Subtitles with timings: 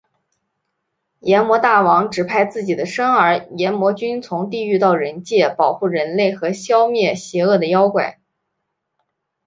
[1.19, 8.19] 阎魔大王指派自己的甥儿炎魔君从地狱到人界保护人类和消灭邪恶的妖怪。